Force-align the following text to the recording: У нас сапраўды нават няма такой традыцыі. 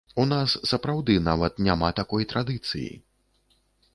У 0.21 0.23
нас 0.29 0.53
сапраўды 0.69 1.17
нават 1.27 1.61
няма 1.67 1.89
такой 2.01 2.27
традыцыі. 2.31 2.89